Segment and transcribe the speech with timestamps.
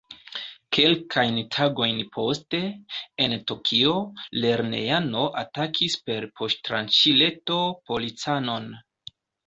[0.77, 2.63] Kelkajn tagojn poste,
[3.27, 3.93] en Tokio,
[4.47, 8.73] lernejano atakis per poŝtranĉileto policanon.